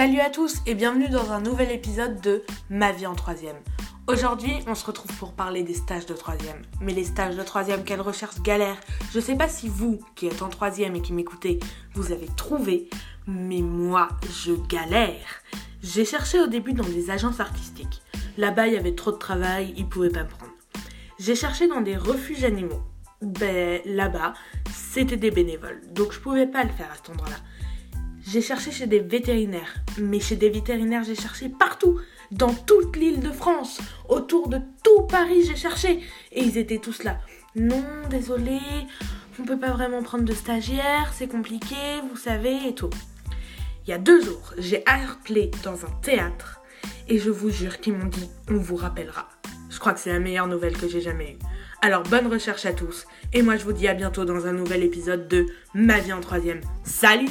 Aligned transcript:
Salut 0.00 0.20
à 0.20 0.30
tous 0.30 0.62
et 0.64 0.74
bienvenue 0.74 1.10
dans 1.10 1.30
un 1.30 1.42
nouvel 1.42 1.70
épisode 1.70 2.22
de 2.22 2.42
Ma 2.70 2.90
vie 2.90 3.06
en 3.06 3.14
troisième. 3.14 3.58
Aujourd'hui, 4.06 4.54
on 4.66 4.74
se 4.74 4.86
retrouve 4.86 5.14
pour 5.18 5.34
parler 5.34 5.62
des 5.62 5.74
stages 5.74 6.06
de 6.06 6.14
troisième. 6.14 6.62
Mais 6.80 6.94
les 6.94 7.04
stages 7.04 7.36
de 7.36 7.42
troisième, 7.42 7.84
quelle 7.84 8.00
recherche 8.00 8.40
galère 8.40 8.80
Je 9.12 9.20
sais 9.20 9.36
pas 9.36 9.46
si 9.46 9.68
vous, 9.68 10.00
qui 10.16 10.26
êtes 10.26 10.40
en 10.40 10.48
troisième 10.48 10.96
et 10.96 11.02
qui 11.02 11.12
m'écoutez, 11.12 11.60
vous 11.92 12.12
avez 12.12 12.28
trouvé, 12.34 12.88
mais 13.26 13.60
moi, 13.60 14.08
je 14.42 14.52
galère. 14.70 15.42
J'ai 15.82 16.06
cherché 16.06 16.40
au 16.40 16.46
début 16.46 16.72
dans 16.72 16.88
des 16.88 17.10
agences 17.10 17.40
artistiques. 17.40 18.00
Là-bas, 18.38 18.68
il 18.68 18.72
y 18.72 18.78
avait 18.78 18.94
trop 18.94 19.12
de 19.12 19.18
travail, 19.18 19.74
ils 19.76 19.86
pouvaient 19.86 20.08
pas 20.08 20.24
me 20.24 20.30
prendre. 20.30 20.54
J'ai 21.18 21.34
cherché 21.34 21.68
dans 21.68 21.82
des 21.82 21.98
refuges 21.98 22.44
animaux. 22.44 22.80
Ben, 23.20 23.82
là-bas, 23.84 24.32
c'était 24.72 25.18
des 25.18 25.30
bénévoles, 25.30 25.82
donc 25.92 26.12
je 26.12 26.20
pouvais 26.20 26.46
pas 26.46 26.64
le 26.64 26.70
faire 26.70 26.90
à 26.90 26.94
cet 26.94 27.10
endroit-là. 27.10 27.36
J'ai 28.32 28.42
cherché 28.42 28.70
chez 28.70 28.86
des 28.86 29.00
vétérinaires, 29.00 29.74
mais 29.98 30.20
chez 30.20 30.36
des 30.36 30.50
vétérinaires, 30.50 31.02
j'ai 31.02 31.16
cherché 31.16 31.48
partout, 31.48 31.98
dans 32.30 32.54
toute 32.54 32.94
l'île 32.96 33.18
de 33.18 33.32
France, 33.32 33.80
autour 34.08 34.46
de 34.48 34.58
tout 34.84 35.02
Paris, 35.08 35.42
j'ai 35.44 35.56
cherché, 35.56 35.98
et 36.30 36.44
ils 36.44 36.56
étaient 36.56 36.78
tous 36.78 37.02
là. 37.02 37.18
Non, 37.56 37.82
désolé, 38.08 38.60
on 39.40 39.42
peut 39.42 39.58
pas 39.58 39.72
vraiment 39.72 40.04
prendre 40.04 40.22
de 40.22 40.32
stagiaires, 40.32 41.12
c'est 41.12 41.26
compliqué, 41.26 41.74
vous 42.08 42.16
savez, 42.16 42.68
et 42.68 42.74
tout. 42.76 42.90
Il 43.84 43.90
y 43.90 43.94
a 43.94 43.98
deux 43.98 44.22
jours, 44.22 44.54
j'ai 44.58 44.84
appelé 44.86 45.50
dans 45.64 45.84
un 45.84 45.90
théâtre, 46.00 46.60
et 47.08 47.18
je 47.18 47.30
vous 47.30 47.50
jure 47.50 47.80
qu'ils 47.80 47.94
m'ont 47.94 48.06
dit, 48.06 48.30
on 48.48 48.58
vous 48.58 48.76
rappellera. 48.76 49.28
Je 49.70 49.80
crois 49.80 49.92
que 49.92 49.98
c'est 49.98 50.12
la 50.12 50.20
meilleure 50.20 50.46
nouvelle 50.46 50.76
que 50.76 50.86
j'ai 50.86 51.00
jamais 51.00 51.32
eue. 51.32 51.38
Alors 51.82 52.04
bonne 52.04 52.28
recherche 52.28 52.64
à 52.64 52.74
tous, 52.74 53.06
et 53.32 53.42
moi 53.42 53.56
je 53.56 53.64
vous 53.64 53.72
dis 53.72 53.88
à 53.88 53.94
bientôt 53.94 54.24
dans 54.24 54.46
un 54.46 54.52
nouvel 54.52 54.84
épisode 54.84 55.26
de 55.26 55.46
Ma 55.74 55.98
vie 55.98 56.12
en 56.12 56.20
troisième. 56.20 56.60
Salut 56.84 57.26